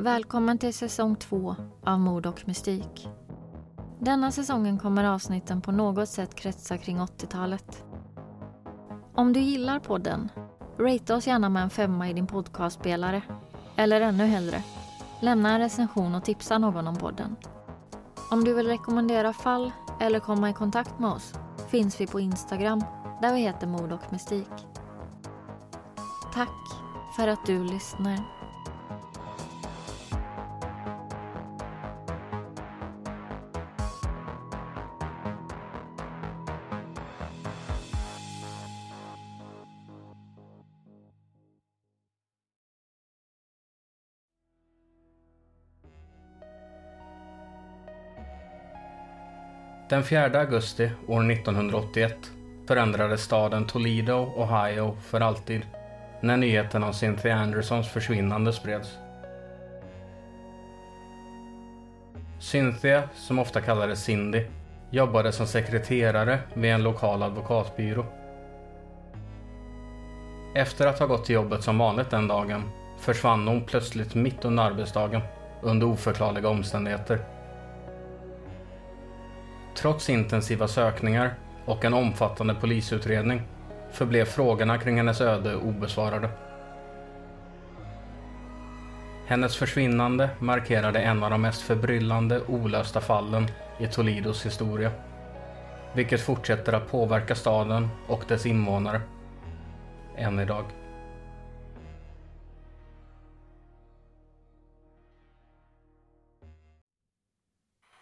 [0.00, 3.08] Välkommen till säsong två av Mord och mystik.
[3.98, 7.84] Denna säsongen kommer avsnitten på något sätt kretsa kring 80-talet.
[9.14, 10.28] Om du gillar podden,
[10.78, 13.22] rate oss gärna med en femma i din podcastspelare.
[13.76, 14.62] Eller ännu hellre,
[15.20, 17.36] lämna en recension och tipsa någon om podden.
[18.30, 21.34] Om du vill rekommendera fall eller komma i kontakt med oss
[21.68, 22.84] finns vi på Instagram
[23.22, 24.66] där vi heter Mord och mystik.
[26.34, 26.58] Tack
[27.16, 28.39] för att du lyssnar.
[49.90, 52.16] Den 4 augusti år 1981
[52.66, 55.62] förändrades staden Toledo, Ohio för alltid
[56.20, 58.98] när nyheten om Cynthia Andersons försvinnande spreds.
[62.40, 64.44] Cynthia, som ofta kallades Cindy,
[64.90, 68.04] jobbade som sekreterare vid en lokal advokatbyrå.
[70.54, 72.62] Efter att ha gått till jobbet som vanligt den dagen
[73.00, 75.20] försvann hon plötsligt mitt under arbetsdagen
[75.62, 77.39] under oförklarliga omständigheter.
[79.80, 83.42] Trots intensiva sökningar och en omfattande polisutredning
[83.92, 86.30] förblev frågorna kring hennes öde obesvarade.
[89.26, 93.46] Hennes försvinnande markerade en av de mest förbryllande olösta fallen
[93.78, 94.92] i Toledos historia.
[95.94, 99.00] Vilket fortsätter att påverka staden och dess invånare.
[100.16, 100.64] Än idag.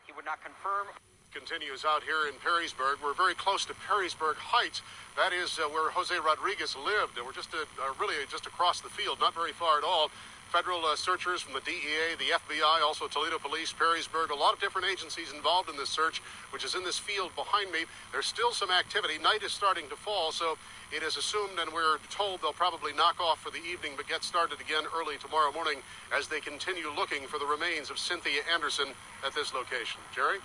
[0.06, 3.03] He would not confirm continues out here in Perrysburg.
[3.03, 4.83] We're very close to Perrysburg Heights.
[5.17, 8.81] That is uh, where Jose Rodriguez lived, and we're just uh, uh, really just across
[8.81, 10.11] the field, not very far at all.
[10.49, 14.61] Federal uh, searchers from the DEA, the FBI, also Toledo Police, Perrysburg, a lot of
[14.61, 17.84] different agencies involved in this search, which is in this field behind me.
[18.12, 19.19] There's still some activity.
[19.19, 20.56] Night is starting to fall, so
[20.91, 24.25] it is assumed and we're told they'll probably knock off for the evening but get
[24.25, 25.84] started again early tomorrow morning
[26.16, 28.89] as they continue looking for the remains of Cynthia Anderson
[29.27, 30.00] at this location.
[30.16, 30.39] Jerry?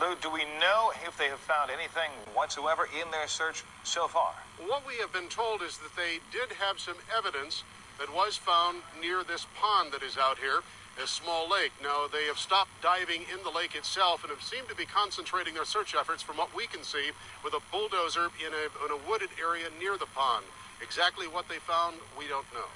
[0.00, 4.30] Lou, do we know if they have found anything whatsoever in their search so far?
[4.62, 7.64] What we have been told is that they did have some evidence
[7.98, 10.62] that was found near this pond that is out here,
[11.02, 11.72] a small lake.
[11.82, 15.54] Now, they have stopped diving in the lake itself and have seemed to be concentrating
[15.54, 17.10] their search efforts, from what we can see,
[17.42, 20.46] with a bulldozer in a, in a wooded area near the pond.
[20.80, 22.70] Exactly what they found, we don't know.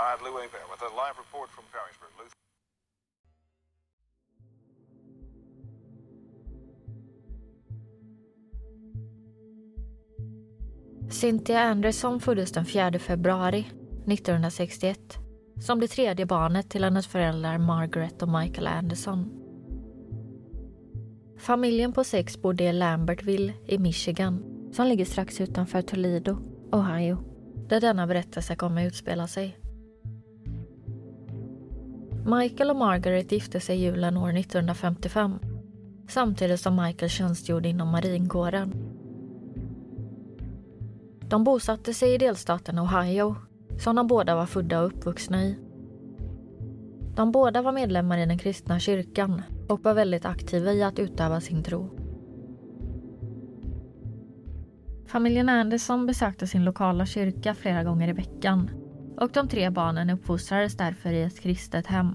[0.00, 2.08] All right, Lou Abear with a live report from Perrysburg.
[2.16, 2.24] Lou.
[11.10, 13.66] Cynthia Anderson föddes den 4 februari
[14.06, 15.18] 1961
[15.60, 19.30] som det tredje barnet till hennes föräldrar Margaret och Michael Anderson.
[21.38, 26.38] Familjen på sex bodde i Lambertville i Michigan som ligger strax utanför Toledo,
[26.72, 27.18] Ohio
[27.68, 29.58] där denna berättelse kommer att utspela sig.
[32.26, 35.38] Michael och Margaret gifte sig julen år 1955
[36.08, 38.87] samtidigt som Michael tjänstgjorde inom marinkåren.
[41.28, 43.36] De bosatte sig i delstaten Ohio
[43.78, 45.58] som de båda var födda och uppvuxna i.
[47.16, 51.40] De båda var medlemmar i den kristna kyrkan och var väldigt aktiva i att utöva
[51.40, 51.90] sin tro.
[55.06, 58.70] Familjen Anderson besökte sin lokala kyrka flera gånger i veckan
[59.16, 62.14] och de tre barnen uppfostrades därför i ett kristet hem.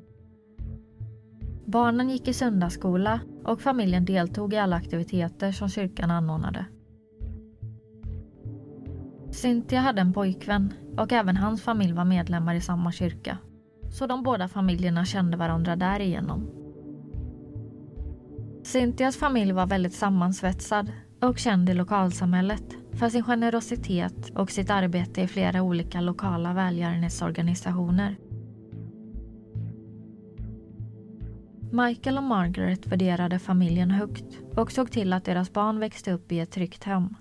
[1.65, 6.65] Barnen gick i söndagsskola och familjen deltog i alla aktiviteter som kyrkan anordnade.
[9.33, 13.37] Cynthia hade en pojkvän och även hans familj var medlemmar i samma kyrka.
[13.89, 16.49] Så de båda familjerna kände varandra därigenom.
[18.63, 20.91] Cynthias familj var väldigt sammansvetsad
[21.21, 28.15] och känd i lokalsamhället för sin generositet och sitt arbete i flera olika lokala välgörenhetsorganisationer.
[31.71, 36.39] Michael och Margaret värderade familjen högt och såg till att deras barn växte upp i
[36.39, 37.15] ett tryggt hem.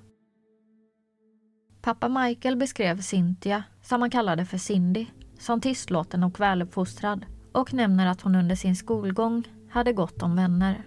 [1.83, 5.07] Pappa Michael beskrev Cynthia, som han kallade för Cindy,
[5.39, 10.87] som tystlåten och väluppfostrad och nämner att hon under sin skolgång hade gott om vänner.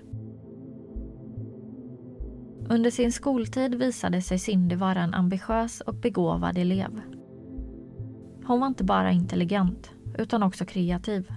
[2.69, 7.01] Under sin skoltid visade sig Cindy vara en ambitiös och begåvad elev.
[8.45, 11.31] Hon var inte bara intelligent, utan också kreativ.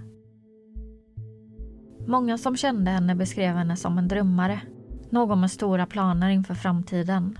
[2.07, 4.61] Många som kände henne beskrev henne som en drömmare,
[5.11, 7.39] någon med stora planer inför framtiden.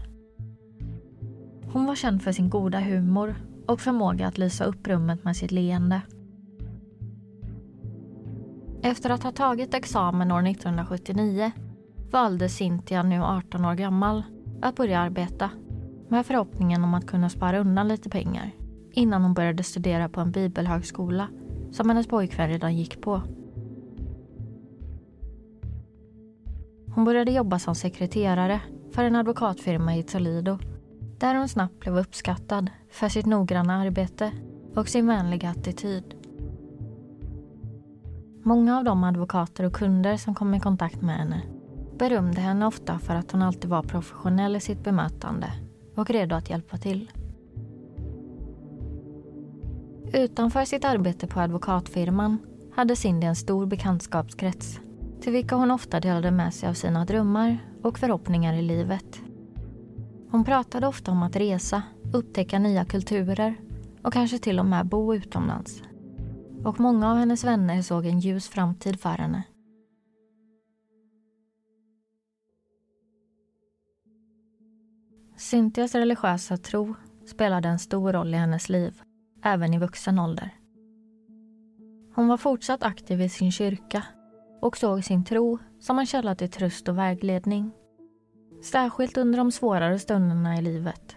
[1.73, 3.35] Hon var känd för sin goda humor
[3.67, 6.01] och förmåga att lysa upp rummet med sitt leende.
[8.83, 11.53] Efter att ha tagit examen år 1979
[12.11, 14.23] valde Cynthia, nu 18 år gammal,
[14.63, 15.51] att börja arbeta
[16.09, 18.51] med förhoppningen om att kunna spara undan lite pengar
[18.93, 21.29] innan hon började studera på en bibelhögskola
[21.73, 23.23] som hennes pojkvän redan gick på.
[26.95, 28.61] Hon började jobba som sekreterare
[28.93, 30.59] för en advokatfirma i Toledo
[31.19, 34.33] där hon snabbt blev uppskattad för sitt noggranna arbete
[34.75, 36.15] och sin vänliga attityd.
[38.43, 41.43] Många av de advokater och kunder som kom i kontakt med henne
[41.99, 45.53] berömde henne ofta för att hon alltid var professionell i sitt bemötande
[45.97, 47.11] och redo att hjälpa till.
[50.13, 52.39] Utanför sitt arbete på advokatfirman
[52.75, 54.81] hade Cindy en stor bekantskapskrets
[55.21, 59.21] till vilka hon ofta delade med sig av sina drömmar och förhoppningar i livet.
[60.31, 61.83] Hon pratade ofta om att resa,
[62.13, 63.55] upptäcka nya kulturer
[64.03, 65.83] och kanske till och med bo utomlands.
[66.65, 69.43] Och många av hennes vänner såg en ljus framtid för henne.
[75.37, 76.95] Cynthias religiösa tro
[77.27, 79.03] spelade en stor roll i hennes liv,
[79.43, 80.55] även i vuxen ålder.
[82.15, 84.03] Hon var fortsatt aktiv i sin kyrka
[84.61, 87.73] och såg sin tro som en källa till tröst och vägledning.
[88.63, 91.17] Särskilt under de svårare stunderna i livet.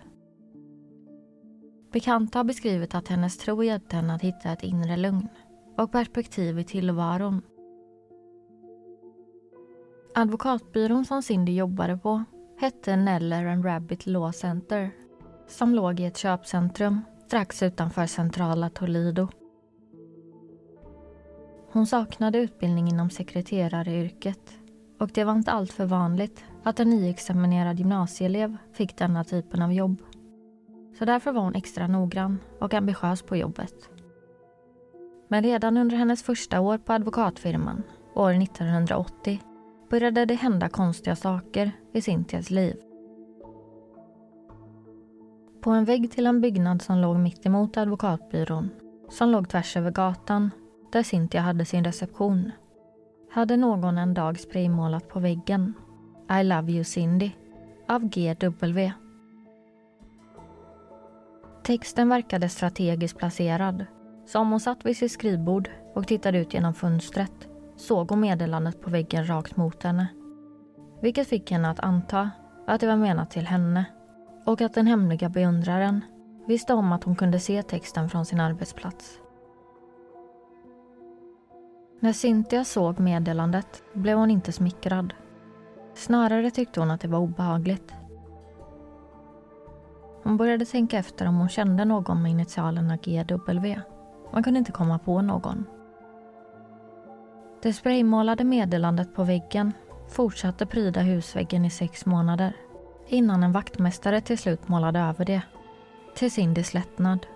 [1.91, 5.27] Bekanta har beskrivit att hennes tro hjälpte henne att hitta ett inre lugn
[5.77, 7.41] och perspektiv i tillvaron.
[10.15, 12.23] Advokatbyrån som Cindy jobbade på
[12.59, 14.91] hette Neller and Rabbit Law Center
[15.47, 19.27] som låg i ett köpcentrum strax utanför centrala Toledo.
[21.71, 24.57] Hon saknade utbildning inom sekreteraryrket
[24.99, 30.01] och det var inte alltför vanligt att en nyexaminerad gymnasieelev fick denna typen av jobb.
[30.99, 33.89] Så därför var hon extra noggrann och ambitiös på jobbet.
[35.27, 37.83] Men redan under hennes första år på advokatfirman,
[38.15, 39.41] år 1980,
[39.89, 42.75] började det hända konstiga saker i Cynthias liv.
[45.61, 48.69] På en vägg till en byggnad som låg mitt emot advokatbyrån,
[49.09, 50.51] som låg tvärs över gatan,
[50.91, 52.51] där Cynthia hade sin reception,
[53.31, 55.73] hade någon en dag spraymålat på väggen
[56.39, 57.31] i love you Cindy
[57.87, 58.91] av GW.
[61.63, 63.85] Texten verkade strategiskt placerad,
[64.25, 68.81] så om hon satt vid sitt skrivbord och tittade ut genom fönstret såg hon meddelandet
[68.81, 70.07] på väggen rakt mot henne.
[71.01, 72.31] Vilket fick henne att anta
[72.67, 73.85] att det var menat till henne
[74.45, 76.01] och att den hemliga beundraren
[76.47, 79.19] visste om att hon kunde se texten från sin arbetsplats.
[81.99, 85.13] När Cynthia såg meddelandet blev hon inte smickrad.
[85.93, 87.93] Snarare tyckte hon att det var obehagligt.
[90.23, 93.79] Hon började tänka efter om hon kände någon med initialerna GW.
[94.33, 95.65] Man kunde inte komma på någon.
[97.61, 99.73] Det spraymålade meddelandet på väggen
[100.09, 102.53] fortsatte pryda husväggen i sex månader
[103.07, 105.41] innan en vaktmästare till slut målade över det,
[106.15, 107.27] till Cindys lättnad.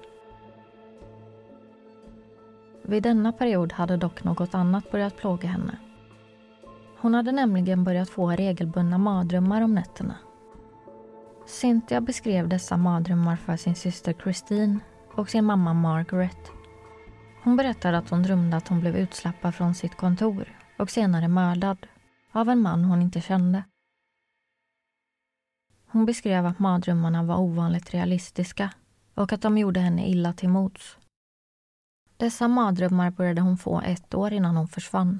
[2.81, 5.77] Vid denna period hade dock något annat börjat plåga henne.
[7.05, 10.15] Hon hade nämligen börjat få regelbundna mardrömmar om nätterna.
[11.45, 14.79] Cynthia beskrev dessa mardrömmar för sin syster Christine
[15.15, 16.51] och sin mamma Margaret
[17.43, 21.87] hon berättade att hon drömde att hon blev utslappad från sitt kontor och senare mördad
[22.31, 23.63] av en man hon inte kände.
[25.87, 28.73] Hon beskrev att mardrömmarna var ovanligt realistiska
[29.15, 30.97] och att de gjorde henne illa till mots.
[32.17, 35.19] Dessa mardrömmar började hon få ett år innan hon försvann.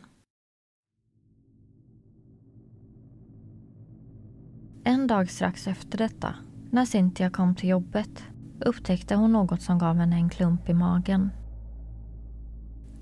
[4.88, 6.36] En dag strax efter detta,
[6.72, 8.24] när Cynthia kom till jobbet,
[8.60, 11.30] upptäckte hon något som gav henne en klump i magen.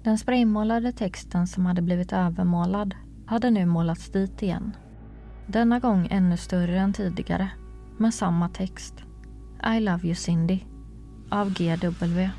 [0.03, 4.75] Den spraymålade texten som hade blivit övermålad hade nu målats dit igen.
[5.47, 7.49] Denna gång ännu större än tidigare,
[7.97, 8.93] med samma text.
[9.75, 10.59] I love you Cindy
[11.29, 12.29] av GW.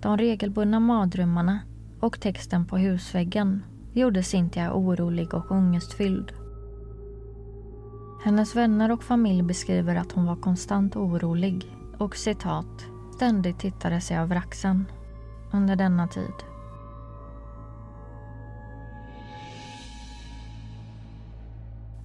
[0.00, 1.60] De regelbundna mardrömmarna
[2.00, 3.62] och texten på husväggen
[4.00, 6.32] gjorde Cynthia orolig och ångestfylld.
[8.24, 14.16] Hennes vänner och familj beskriver att hon var konstant orolig och citat ständigt tittade sig
[14.16, 14.84] över axeln
[15.52, 16.34] under denna tid.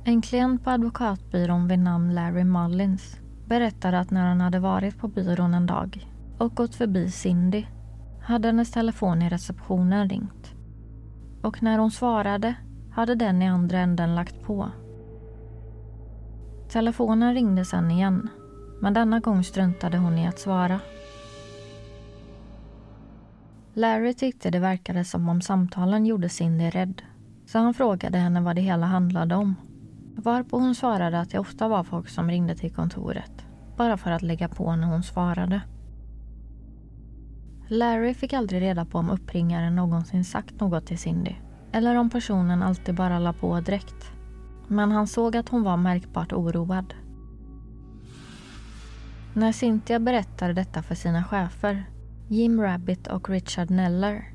[0.03, 5.07] En klient på advokatbyrån vid namn Larry Mullins berättade att när han hade varit på
[5.07, 6.07] byrån en dag
[6.37, 7.65] och gått förbi Cindy
[8.21, 10.60] hade hennes telefon i receptionen ringt.
[11.43, 12.55] Och när hon svarade
[12.91, 14.71] hade den i andra änden lagt på.
[16.69, 18.29] Telefonen ringde sen igen,
[18.81, 20.79] men denna gång struntade hon i att svara.
[23.73, 27.01] Larry tyckte det verkade som om samtalen gjorde Cindy rädd.
[27.45, 29.55] Så han frågade henne vad det hela handlade om.
[30.15, 33.45] Varpå hon svarade att det ofta var folk som ringde till kontoret.
[33.77, 35.61] Bara för att lägga på när hon svarade.
[37.73, 41.35] Larry fick aldrig reda på om uppringaren någonsin sagt något till Cindy.
[41.71, 44.11] Eller om personen alltid bara la på direkt.
[44.67, 46.93] Men han såg att hon var märkbart oroad.
[49.33, 51.83] När Cynthia berättade detta för sina chefer,
[52.27, 54.33] Jim Rabbit och Richard Neller,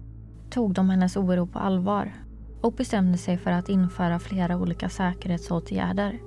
[0.50, 2.12] tog de hennes oro på allvar
[2.61, 6.21] och bestämde sig för att införa flera olika säkerhetsåtgärder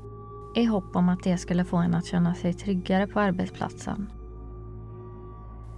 [0.55, 4.18] i hopp om att det skulle få henne att känna sig tryggare på arbetsplatsen.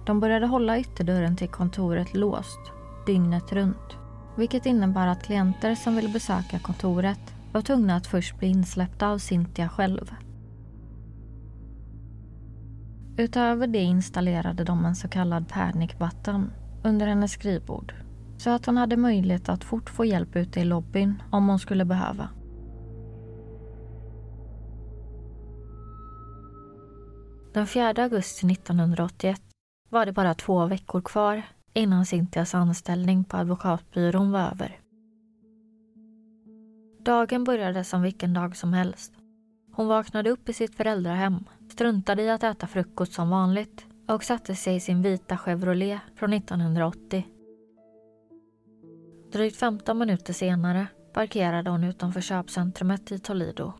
[0.06, 2.60] De började hålla ytterdörren till kontoret låst
[3.06, 3.98] dygnet runt
[4.36, 9.18] vilket innebar att klienter som ville besöka kontoret var tvungna att först bli insläppta av
[9.18, 10.14] Cynthia själv.
[13.16, 16.50] Utöver det installerade de en så kallad panic button
[16.84, 17.94] under hennes skrivbord
[18.36, 21.84] så att hon hade möjlighet att fort få hjälp ute i lobbyn om hon skulle
[21.84, 22.28] behöva.
[27.54, 29.51] Den 4 augusti 1981
[29.92, 34.80] var det bara två veckor kvar innan Cynthias anställning på advokatbyrån var över.
[37.00, 39.12] Dagen började som vilken dag som helst.
[39.72, 44.54] Hon vaknade upp i sitt föräldrahem, struntade i att äta frukost som vanligt och satte
[44.54, 47.26] sig i sin vita Chevrolet från 1980.
[49.32, 53.72] Drygt 15 minuter senare parkerade hon utanför köpcentrumet i Toledo.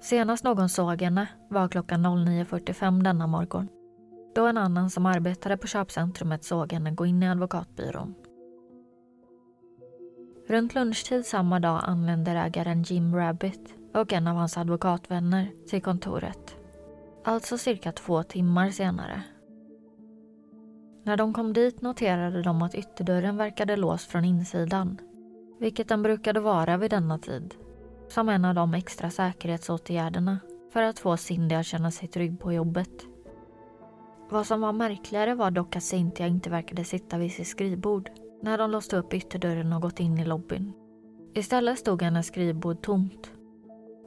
[0.00, 3.68] Senast någon såg henne var klockan 09.45 denna morgon
[4.34, 8.14] då en annan som arbetade på köpcentrumet såg henne gå in i advokatbyrån.
[10.48, 16.56] Runt lunchtid samma dag anländer ägaren Jim Rabbit och en av hans advokatvänner till kontoret.
[17.24, 19.22] Alltså cirka två timmar senare.
[21.04, 25.00] När de kom dit noterade de att ytterdörren verkade låst från insidan,
[25.60, 27.54] vilket den brukade vara vid denna tid,
[28.08, 30.38] som en av de extra säkerhetsåtgärderna
[30.72, 33.11] för att få Cindy att känna sig trygg på jobbet.
[34.32, 38.10] Vad som var märkligare var dock att Cynthia inte verkade sitta vid sitt skrivbord
[38.42, 40.72] när de låste upp ytterdörren och gått in i lobbyn.
[41.34, 43.32] Istället stod hennes skrivbord tomt.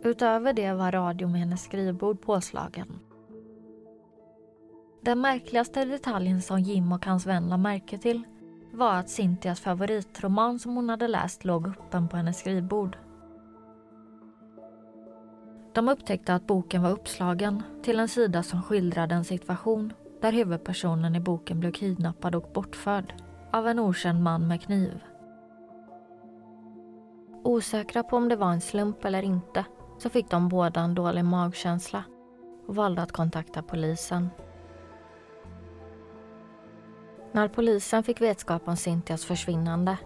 [0.04, 3.00] Utöver det var radion med hennes skrivbord påslagen.
[5.02, 8.24] Den märkligaste detaljen som Jim och hans vän la märke till
[8.74, 12.98] var att Cynthias favoritroman som hon hade läst låg öppen på hennes skrivbord.
[15.74, 19.94] De upptäckte att boken var uppslagen till en sida som skildrade en situation
[20.26, 23.14] där huvudpersonen i boken blev kidnappad och bortförd
[23.52, 25.04] av en okänd man med kniv.
[27.44, 29.66] Osäkra på om det var en slump eller inte
[29.98, 32.04] så fick de båda en dålig magkänsla
[32.68, 34.30] och valde att kontakta polisen.
[37.32, 39.98] När polisen fick vetskap om Cynthias försvinnande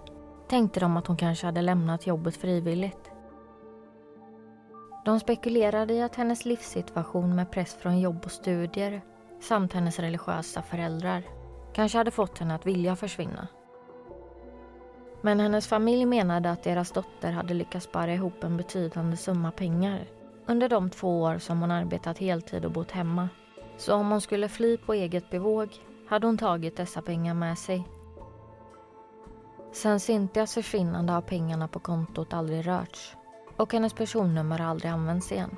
[0.49, 3.11] tänkte de att hon kanske hade lämnat jobbet frivilligt.
[5.05, 9.01] De spekulerade i att hennes livssituation med press från jobb och studier
[9.39, 11.23] samt hennes religiösa föräldrar
[11.73, 13.47] kanske hade fått henne att vilja försvinna.
[15.21, 20.07] Men hennes familj menade att deras dotter hade lyckats spara ihop en betydande summa pengar
[20.45, 23.29] under de två år som hon arbetat heltid och bott hemma.
[23.77, 25.69] Så om hon skulle fly på eget bevåg
[26.07, 27.87] hade hon tagit dessa pengar med sig.
[29.71, 33.15] Sen Cynthias försvinnande har pengarna på kontot aldrig rörts
[33.57, 35.57] och hennes personnummer har aldrig använts igen.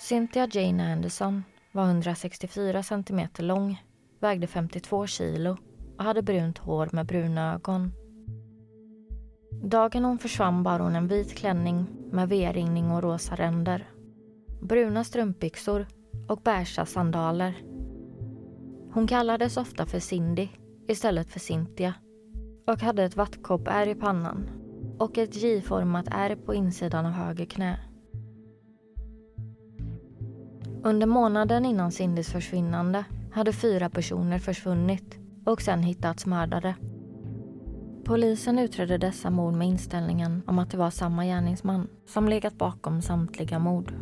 [0.00, 3.82] Cynthia Jane Anderson var 164 cm lång,
[4.20, 5.56] vägde 52 kilo
[5.98, 7.92] och hade brunt hår med bruna ögon.
[9.62, 13.90] Dagen hon försvann bar hon en vit klänning med V-ringning och rosa ränder.
[14.62, 15.86] Bruna strumpbyxor
[16.28, 17.54] och beiga sandaler.
[18.92, 20.48] Hon kallades ofta för Cindy
[20.88, 21.94] istället för Cynthia
[22.66, 24.50] och hade ett vattkoppärr i pannan
[24.98, 27.87] och ett J-format ärr på insidan av höger knä.
[30.82, 36.74] Under månaden innan Cindys försvinnande hade fyra personer försvunnit och sen hittats mördade.
[38.04, 43.02] Polisen utredde dessa mord med inställningen om att det var samma gärningsman som legat bakom
[43.02, 43.92] samtliga mord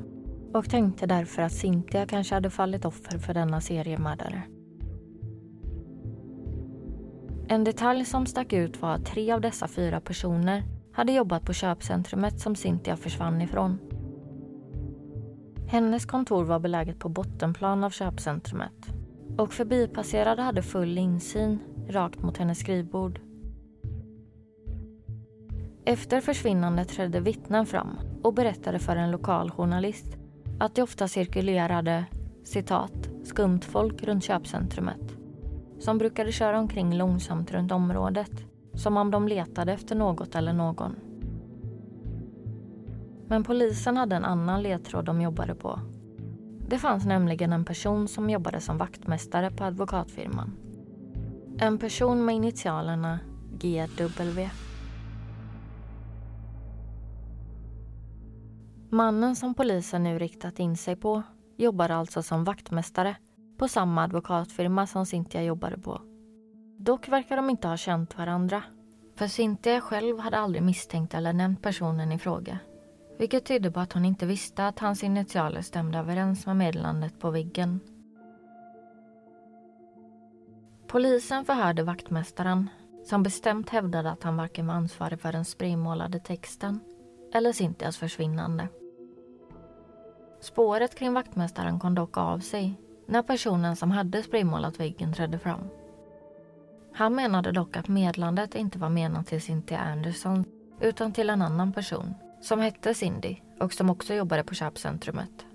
[0.54, 4.42] och tänkte därför att Cynthia kanske hade fallit offer för denna seriemördare.
[7.48, 11.52] En detalj som stack ut var att tre av dessa fyra personer hade jobbat på
[11.52, 13.78] köpcentrumet som Cynthia försvann ifrån
[15.66, 18.86] hennes kontor var beläget på bottenplan av köpcentrumet
[19.38, 21.58] och förbipasserade hade full insyn
[21.88, 23.20] rakt mot hennes skrivbord.
[25.84, 30.16] Efter försvinnandet trädde vittnen fram och berättade för en lokal journalist
[30.60, 32.04] att det ofta cirkulerade
[32.44, 35.16] citat, skumt folk runt köpcentrumet
[35.78, 38.44] som brukade köra omkring långsamt runt området
[38.74, 41.05] som om de letade efter något eller någon.
[43.28, 45.80] Men polisen hade en annan ledtråd de jobbade på.
[46.68, 50.56] Det fanns nämligen en person som jobbade som vaktmästare på advokatfirman.
[51.58, 53.18] En person med initialerna
[53.52, 54.48] GW.
[58.90, 61.22] Mannen som polisen nu riktat in sig på
[61.56, 63.16] jobbade alltså som vaktmästare
[63.58, 66.00] på samma advokatfirma som Cynthia jobbade på.
[66.78, 68.62] Dock verkar de inte ha känt varandra.
[69.14, 72.58] För Cynthia själv hade aldrig misstänkt eller nämnt personen i fråga.
[73.18, 77.30] Vilket tydde på att hon inte visste att hans initialer stämde överens med meddelandet på
[77.30, 77.80] väggen.
[80.86, 82.70] Polisen förhörde vaktmästaren
[83.04, 86.80] som bestämt hävdade att han varken var ansvarig för den spraymålade texten
[87.34, 88.68] eller Cynthias försvinnande.
[90.40, 95.68] Spåret kring vaktmästaren kom dock av sig när personen som hade spraymålat väggen trädde fram.
[96.92, 100.44] Han menade dock att medlandet inte var menat till Cynthia Anderson
[100.80, 105.46] utan till en annan person som hette Cindy och som också jobbade på köpcentrumet.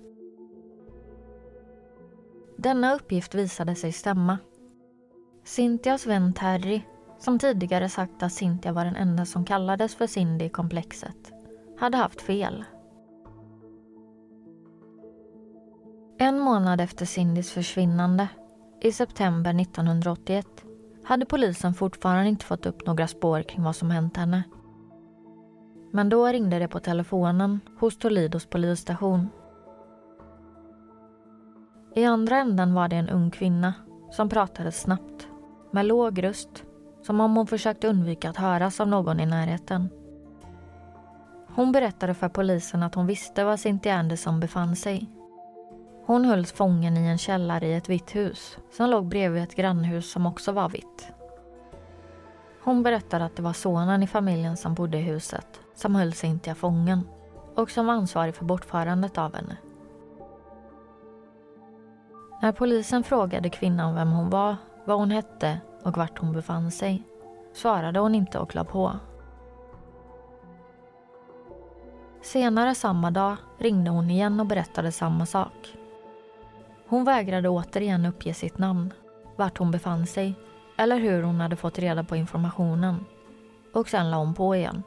[2.56, 4.38] Denna uppgift visade sig stämma.
[5.44, 6.82] Cynthias vän Terry,
[7.18, 11.32] som tidigare sagt att Cynthia var den enda som kallades för Cindy i komplexet,
[11.78, 12.64] hade haft fel.
[16.18, 18.28] En månad efter Cindys försvinnande,
[18.80, 20.46] i september 1981,
[21.04, 24.42] hade polisen fortfarande inte fått upp några spår kring vad som hänt henne.
[25.92, 29.28] Men då ringde det på telefonen hos Tolidos polisstation.
[31.94, 33.74] I andra änden var det en ung kvinna
[34.10, 35.28] som pratade snabbt,
[35.70, 36.64] med låg röst,
[37.02, 39.88] som om hon försökte undvika att höras av någon i närheten.
[41.54, 45.10] Hon berättade för polisen att hon visste var Cynthia Anderson befann sig
[46.06, 50.10] hon hölls fången i en källare i ett vitt hus som låg bredvid ett grannhus
[50.10, 51.12] som också var vitt.
[52.64, 56.54] Hon berättade att det var sonen i familjen som bodde i huset som höll Cynthia
[56.54, 57.08] fången
[57.54, 59.56] och som var ansvarig för bortförandet av henne.
[62.42, 67.02] När polisen frågade kvinnan vem hon var, vad hon hette och vart hon befann sig
[67.52, 68.92] svarade hon inte och la på.
[72.22, 75.76] Senare samma dag ringde hon igen och berättade samma sak.
[76.88, 78.92] Hon vägrade återigen uppge sitt namn,
[79.36, 80.34] vart hon befann sig
[80.76, 83.04] eller hur hon hade fått reda på informationen.
[83.74, 84.82] Och sen la hon på igen.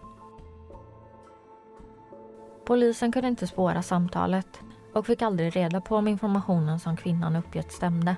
[2.65, 4.60] Polisen kunde inte spåra samtalet
[4.93, 8.15] och fick aldrig reda på om informationen som kvinnan uppgett stämde.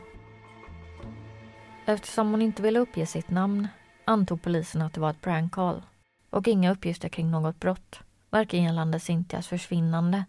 [1.85, 3.67] Eftersom hon inte ville uppge sitt namn
[4.05, 5.81] antog polisen att det var ett prank call
[6.29, 7.99] och inga uppgifter kring något brott,
[8.29, 10.25] varken gällande Cynthias försvinnande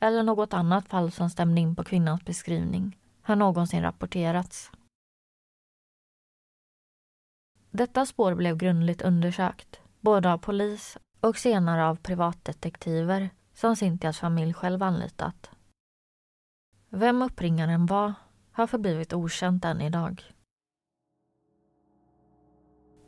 [0.00, 2.96] eller något annat fall som stämde in på kvinnans beskrivning
[3.28, 4.70] har någonsin rapporterats.
[7.70, 14.54] Detta spår blev grundligt undersökt, både av polis och senare av privatdetektiver som Cynthias familj
[14.54, 15.50] själv anlitat.
[16.88, 18.14] Vem uppringaren var
[18.52, 20.22] har förblivit okänt än idag.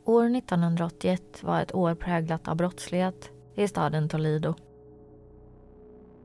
[0.05, 4.55] År 1981 var ett år präglat av brottslighet i staden Toledo.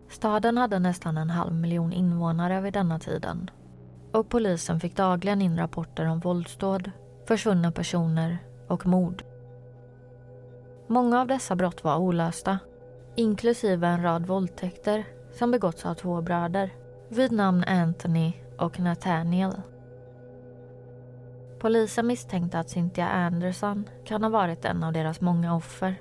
[0.09, 3.51] Staden hade nästan en halv miljon invånare vid denna tiden
[4.13, 6.91] och polisen fick dagligen in rapporter om våldsdåd,
[7.27, 9.23] försvunna personer och mord.
[10.87, 12.59] Många av dessa brott var olösta,
[13.15, 16.71] inklusive en rad våldtäkter som begåtts av två bröder
[17.09, 19.53] vid namn Anthony och Nathaniel.
[21.59, 25.95] Polisen misstänkte att Cynthia Anderson kan ha varit en av deras många offer.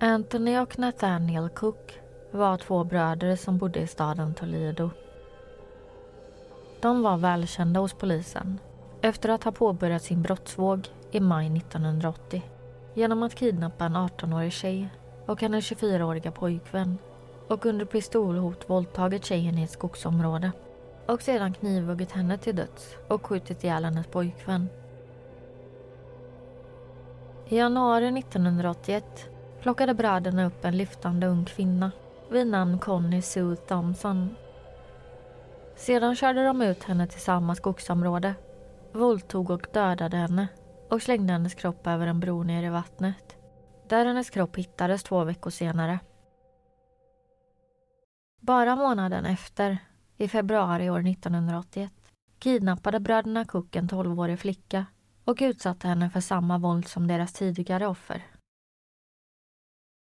[0.00, 4.90] Anthony och Nathaniel Cook var två bröder som bodde i staden Toledo.
[6.80, 8.58] De var välkända hos polisen
[9.04, 12.42] efter att ha påbörjat sin brottsvåg i maj 1980
[12.94, 14.88] genom att kidnappa en 18-årig tjej
[15.26, 16.98] och hennes 24-åriga pojkvän
[17.48, 20.52] och under pistolhot våldtagit tjejen i ett skogsområde
[21.06, 24.68] och sedan knivhuggit henne till döds och skjutit ihjäl hennes pojkvän.
[27.48, 29.28] I januari 1981
[29.60, 31.92] plockade bröderna upp en lyftande ung kvinna
[32.30, 34.36] vid namn Connie Sue Thompson.
[35.76, 38.34] Sedan körde de ut henne till samma skogsområde,
[38.94, 40.48] våldtog och dödade henne
[40.90, 43.36] och slängde hennes kropp över en bro ner i vattnet,
[43.88, 45.98] där hennes kropp hittades två veckor senare.
[48.40, 49.78] Bara månaden efter,
[50.16, 51.92] i februari år 1981,
[52.38, 54.86] kidnappade bröderna Cook en 12-årig flicka
[55.24, 58.22] och utsatte henne för samma våld som deras tidigare offer.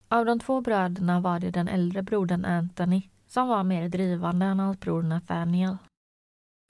[0.08, 4.60] Av de två bröderna var det den äldre brodern Anthony som var mer drivande än
[4.60, 5.78] hans bror Nathaniel.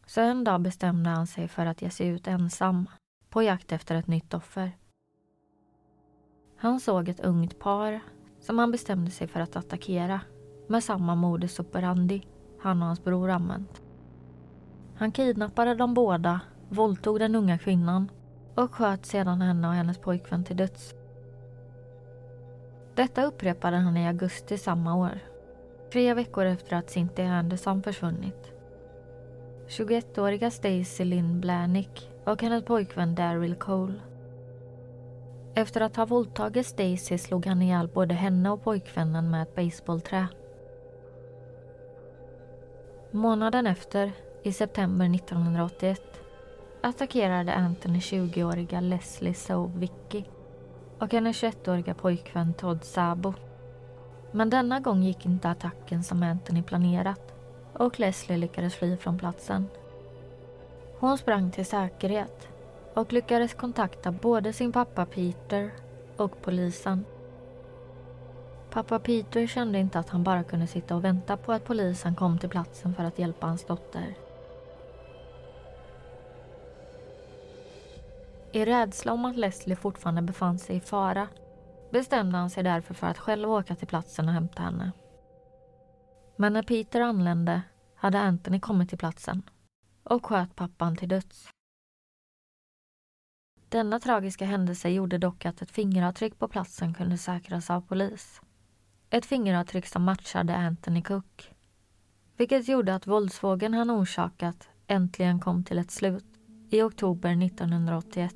[0.06, 2.89] Så en dag bestämde han sig för att ge sig ut ensam
[3.30, 4.72] på jakt efter ett nytt offer.
[6.58, 8.00] Han såg ett ungt par
[8.39, 10.22] som han bestämde sig för att attackera
[10.68, 12.28] med samma modus operandi
[12.60, 13.82] han och hans bror använt.
[14.96, 16.39] Han kidnappade de båda,
[16.70, 18.12] våldtog den unga kvinnan
[18.56, 20.94] och sköt sedan henne och hennes pojkvän till döds.
[22.96, 25.20] Detta upprepade han i augusti samma år.
[25.92, 28.53] Tre veckor efter att Cynthia Anderson försvunnit.
[29.67, 33.93] 21-åriga Stacy Lynn Blanick och hennes pojkvän Daryl Cole.
[35.56, 40.28] Efter att ha våldtagit Stacy slog han ihjäl både henne och pojkvännen med ett baseballträ.
[43.12, 44.12] Månaden efter,
[44.43, 46.02] i september 1981,
[46.82, 50.26] attackerade Anthony 20-åriga Leslie Sovicki
[50.99, 53.34] och hennes 21-åriga pojkvän Todd Sabo.
[54.32, 57.33] Men denna gång gick inte attacken som Anthony planerat
[57.74, 59.68] och Leslie lyckades fly från platsen.
[61.00, 62.48] Hon sprang till säkerhet
[62.94, 65.72] och lyckades kontakta både sin pappa Peter
[66.18, 67.06] och polisen.
[68.70, 72.40] Pappa Peter kände inte att han bara kunde sitta och vänta på att polisen kom
[72.40, 74.16] till platsen för att hjälpa hans dotter.
[78.52, 81.28] I rädsla om att Leslie fortfarande befann sig i fara
[81.90, 84.92] bestämde han sig därför för att själv åka till platsen och hämta henne.
[86.36, 87.62] Men när Peter anlände
[87.96, 89.41] hade Anthony kommit till platsen
[90.04, 91.50] och sköt pappan till döds.
[93.69, 98.41] Denna tragiska händelse gjorde dock att ett fingeravtryck på platsen kunde säkras av polis.
[99.10, 101.52] Ett fingeravtryck som matchade Anthony Cook.
[102.38, 106.26] Vilket gjorde att våldsvågen han orsakat äntligen kom till ett slut
[106.69, 108.36] i oktober 1981.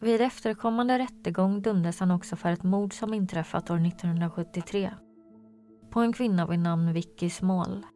[0.00, 4.90] Vid efterkommande rättegång dömdes han också för ett mord som inträffat år 1973
[5.90, 7.86] på en kvinna vid namn Vicky Small.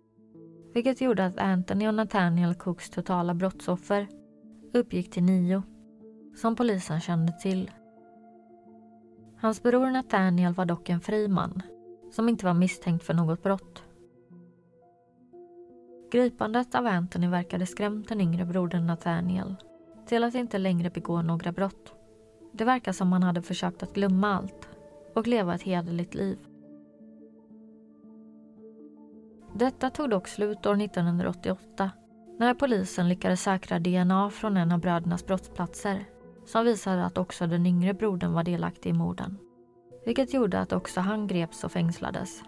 [0.74, 4.08] Vilket gjorde att Anthony och Nathaniel Cooks totala brottsoffer
[4.72, 5.62] uppgick till nio,
[6.36, 7.70] som polisen kände till.
[9.40, 11.62] Hans bror Nathaniel var dock en fri man
[12.12, 13.82] som inte var misstänkt för något brott.
[16.12, 19.56] Gripandet av Anthony verkade skrämt den yngre brodern Nathaniel
[20.06, 21.94] till att inte längre begå några brott.
[22.52, 24.68] Det verkar som han hade försökt att glömma allt
[25.14, 26.38] och leva ett hederligt liv.
[29.62, 31.90] Detta tog dock slut år 1988
[32.38, 36.04] när polisen lyckades säkra DNA från en av brödernas brottsplatser
[36.46, 39.38] som visade att också den yngre brodern var delaktig i morden.
[40.06, 42.42] Vilket gjorde att också han greps och fängslades.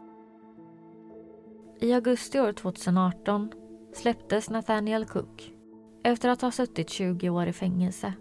[1.80, 3.52] I augusti år 2018
[3.94, 5.52] släpptes Nathaniel Cook
[6.04, 8.12] efter att ha suttit 20 år i fängelse.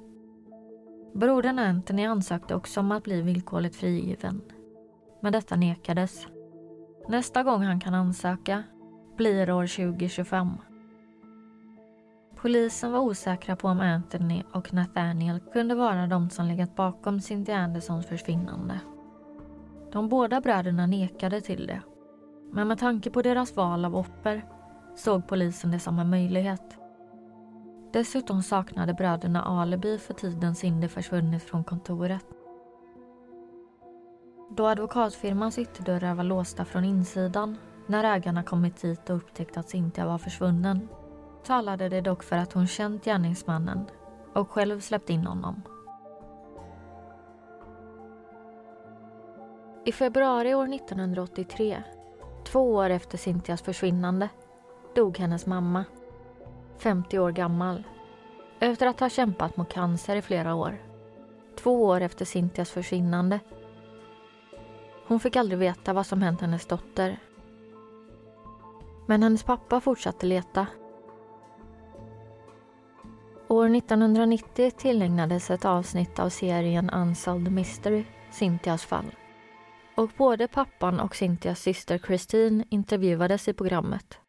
[1.14, 4.42] Brodern Anthony ansökte också om att bli villkorligt frigiven.
[5.22, 6.28] Men detta nekades.
[7.08, 8.64] Nästa gång han kan ansöka
[9.18, 10.58] blir år 2025.
[12.36, 17.58] Polisen var osäkra på om Anthony och Nathaniel kunde vara de som legat bakom Cynthia
[17.58, 18.80] Andersons försvinnande.
[19.92, 21.82] De båda bröderna nekade till det.
[22.52, 24.46] Men med tanke på deras val av offer
[24.96, 26.78] såg polisen det som en möjlighet.
[27.94, 32.26] Dessutom saknade bröderna alibi för tiden Cindy försvunnit från kontoret.
[34.50, 40.06] Då advokatfirmans ytterdörrar var låsta från insidan när ägarna kommit dit och upptäckt att Cynthia
[40.06, 40.90] var försvunnen
[41.44, 43.86] talade det dock för att hon känt gärningsmannen
[44.34, 45.62] och själv släppt in honom.
[49.86, 51.84] I februari år 1983,
[52.44, 54.30] två år efter Cynthias försvinnande,
[54.96, 55.86] dog hennes mamma,
[56.78, 57.84] 50 år gammal,
[58.60, 60.82] efter att ha kämpat mot cancer i flera år.
[61.56, 63.40] Två år efter Cynthias försvinnande.
[65.08, 67.20] Hon fick aldrig veta vad som hänt hennes dotter.
[69.06, 70.68] Men hennes pappa fortsatte leta
[73.48, 79.16] År 1990 tillägnades ett avsnitt av serien Unsolved Mystery Cynthias fall.
[79.96, 84.20] Och både pappan och Cynthias syster Christine intervjuades i programmet.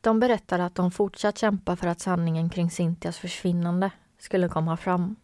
[0.00, 5.16] De berättade att de fortsatt kämpa för att sanningen kring Cynthias försvinnande skulle komma fram.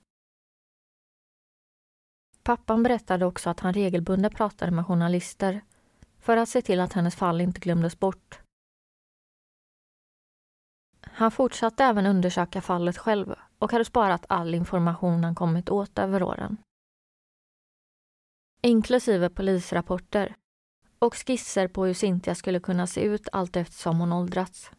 [2.42, 5.60] Pappan berättade också att han regelbundet pratade med journalister
[6.26, 8.40] för att se till att hennes fall inte glömdes bort
[11.18, 16.22] han fortsatte även undersöka fallet själv och hade sparat all information han kommit åt över
[16.22, 16.56] åren.
[18.62, 20.34] Inklusive polisrapporter
[20.98, 24.70] och skisser på hur Cynthia skulle kunna se ut allt eftersom hon åldrats.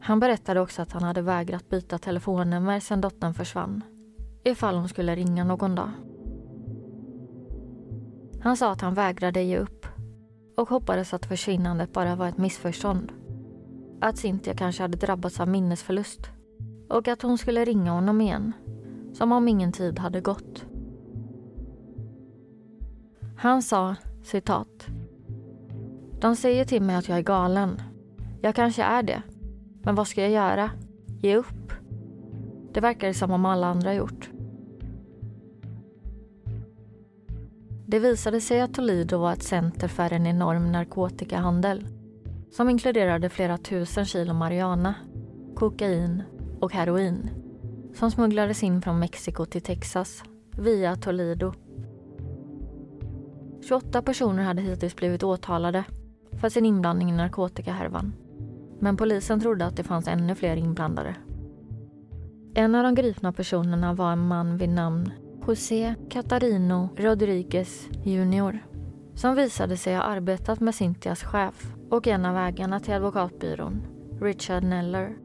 [0.00, 3.84] Han berättade också att han hade vägrat byta telefonnummer sedan dottern försvann
[4.44, 5.90] ifall hon skulle ringa någon dag.
[8.42, 9.86] Han sa att han vägrade ge upp
[10.56, 13.12] och hoppades att försvinnandet bara var ett missförstånd.
[14.00, 16.30] Att Cynthia kanske hade drabbats av minnesförlust
[16.88, 18.52] och att hon skulle ringa honom igen,
[19.12, 20.64] som om ingen tid hade gått.
[23.36, 24.86] Han sa, citat.
[26.20, 27.82] De säger till mig att jag är galen.
[28.40, 29.22] Jag kanske är det.
[29.82, 30.70] Men vad ska jag göra?
[31.20, 31.72] Ge upp?
[32.72, 34.30] Det verkar som om alla andra gjort.
[37.92, 41.86] Det visade sig att Toledo var ett center för en enorm narkotikahandel
[42.50, 44.94] som inkluderade flera tusen kilo marijuana,
[45.54, 46.22] kokain
[46.60, 47.30] och heroin
[47.94, 50.22] som smugglades in från Mexiko till Texas
[50.58, 51.52] via Toledo.
[53.68, 55.84] 28 personer hade hittills blivit åtalade
[56.40, 58.12] för sin inblandning i narkotikahärvan.
[58.80, 61.14] Men polisen trodde att det fanns ännu fler inblandade.
[62.54, 65.12] En av de gripna personerna var en man vid namn
[65.46, 68.72] José Catarino Rodriguez Jr
[69.14, 73.82] som visade sig ha arbetat med Cynthias chef och en av ägarna till advokatbyrån,
[74.20, 75.16] Richard Neller.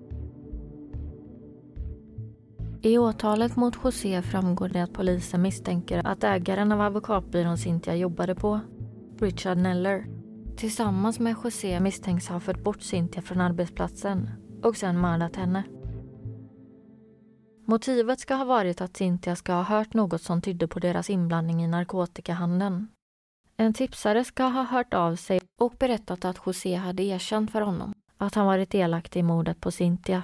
[2.81, 8.35] I åtalet mot José framgår det att polisen misstänker att ägaren av advokatbyrån Cynthia jobbade
[8.35, 8.59] på,
[9.19, 10.05] Richard Neller,
[10.57, 14.29] tillsammans med José misstänks ha fört bort Cynthia från arbetsplatsen
[14.63, 15.63] och sen mördat henne.
[17.69, 21.63] Motivet ska ha varit att Cynthia ska ha hört något som tydde på deras inblandning
[21.63, 22.87] i narkotikahandeln.
[23.55, 27.93] En tipsare ska ha hört av sig och berättat att José hade erkänt för honom
[28.17, 30.23] att han varit delaktig i mordet på Cynthia.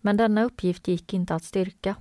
[0.00, 1.96] Men denna uppgift gick inte att styrka.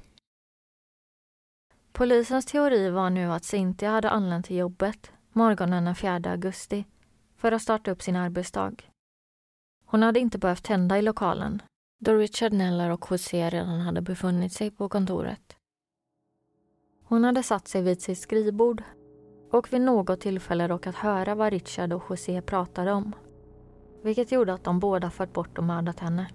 [1.91, 6.85] Polisens teori var nu att Cynthia hade anlänt till jobbet morgonen den 4 augusti
[7.35, 8.75] för att starta upp sin arbetsdag.
[9.85, 11.61] Hon hade inte behövt tända i lokalen
[12.03, 15.55] då Richard Neller och José redan hade befunnit sig på kontoret.
[17.03, 18.83] Hon hade satt sig vid sitt skrivbord
[19.51, 23.15] och vid något tillfälle råkat höra vad Richard och José pratade om.
[24.01, 26.27] Vilket gjorde att de båda fört bort och mördat henne.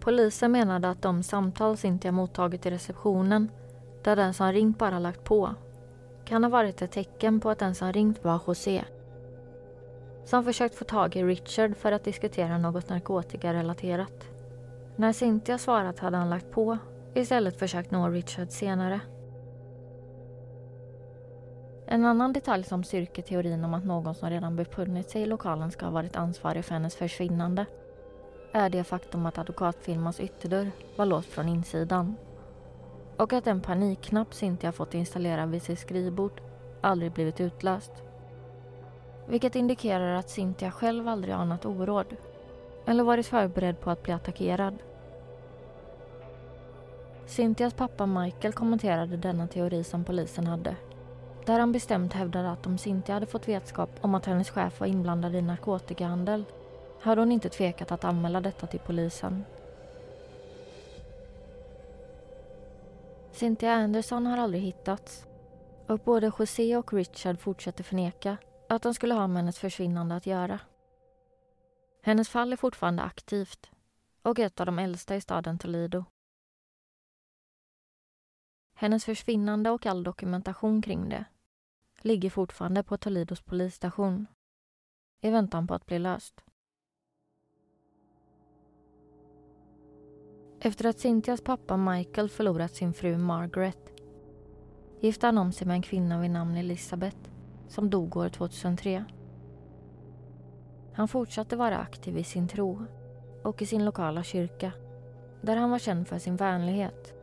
[0.00, 3.50] Polisen menade att de samtal Cynthia mottagit i receptionen,
[4.02, 5.54] där den som ringt bara lagt på,
[6.24, 8.84] kan ha varit ett tecken på att den som ringt var José.
[10.24, 14.28] Som försökt få tag i Richard för att diskutera något narkotikarelaterat.
[14.96, 16.78] När Cynthia svarat hade han lagt på,
[17.14, 19.00] istället försökt nå Richard senare.
[21.86, 25.70] En annan detalj som styrker teorin om att någon som redan befunnit sig i lokalen
[25.70, 27.66] ska ha varit ansvarig för hennes försvinnande
[28.52, 32.16] är det faktum att advokatfirmans ytterdörr var låst från insidan
[33.16, 36.40] och att den panikknapp Cynthia fått installera vid sitt skrivbord
[36.80, 38.03] aldrig blivit utlöst.
[39.26, 42.16] Vilket indikerar att Cynthia själv aldrig anat oråd
[42.86, 44.74] eller varit förberedd på att bli attackerad.
[47.26, 50.76] Cynthias pappa Michael kommenterade denna teori som polisen hade
[51.44, 54.86] där han bestämt hävdade att om Cynthia hade fått vetskap om att hennes chef var
[54.86, 56.44] inblandad i narkotikahandel
[57.00, 59.44] hade hon inte tvekat att anmäla detta till polisen.
[63.32, 65.26] Cynthia Anderson har aldrig hittats
[65.86, 68.36] och både José och Richard fortsätter förneka
[68.68, 70.60] att de skulle ha med hennes försvinnande att göra.
[72.02, 73.70] Hennes fall är fortfarande aktivt
[74.22, 76.04] och ett av de äldsta i staden Toledo.
[78.74, 81.24] Hennes försvinnande och all dokumentation kring det
[82.00, 84.26] ligger fortfarande på Toledos polisstation
[85.20, 86.44] i väntan på att bli löst.
[90.60, 93.92] Efter att Cynthias pappa Michael förlorat sin fru Margaret
[95.00, 97.33] gifte han om sig med en kvinna vid namn Elisabeth
[97.68, 99.04] som dog år 2003.
[100.92, 102.84] Han fortsatte vara aktiv i sin tro
[103.42, 104.72] och i sin lokala kyrka
[105.40, 107.14] där han var känd för sin vänlighet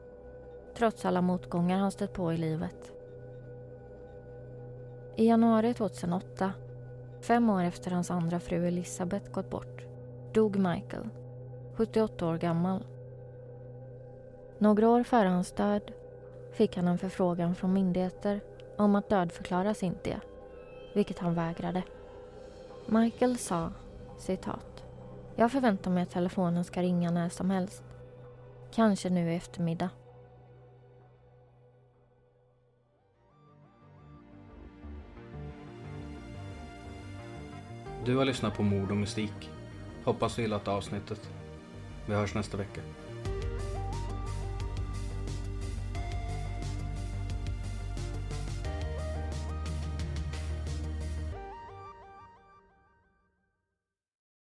[0.77, 2.93] trots alla motgångar han stött på i livet.
[5.15, 6.53] I januari 2008,
[7.21, 9.85] fem år efter hans andra fru Elisabeth gått bort,
[10.33, 11.09] dog Michael,
[11.73, 12.85] 78 år gammal.
[14.57, 15.91] Några år före hans död
[16.51, 18.41] fick han en förfrågan från myndigheter
[18.77, 20.21] om att dödförklara Cynthia,
[20.93, 21.83] vilket han vägrade.
[22.85, 23.71] Michael sa,
[24.17, 24.83] citat,
[25.35, 27.83] Jag förväntar mig att telefonen ska ringa när som helst.
[28.71, 29.89] Kanske nu i eftermiddag.
[38.05, 39.49] Du har lyssnat på Mord och mystik.
[40.03, 41.29] Hoppas du gillat avsnittet.
[42.05, 42.81] Vi hörs nästa vecka.